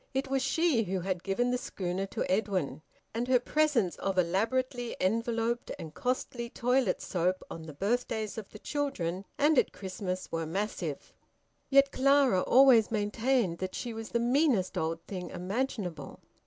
[0.15, 2.81] It was she who had given the schooner to Edwin.
[3.13, 8.57] And her presents of elaborately enveloped and costly toilet soap on the birthdays of the
[8.57, 11.13] children, and at Christmas, were massive.
[11.69, 16.19] Yet Clara always maintained that she was the meanest old thing imaginable.